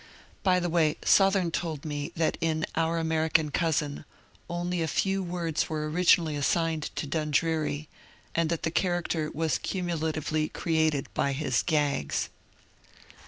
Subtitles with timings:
[0.41, 4.03] By the way, Sothem told me that in ^' Our Ameri can Cousin"
[4.49, 7.87] only a few words were originally assigned to Dundreary,
[8.33, 12.29] and that the character was cumulatively created by his" gags."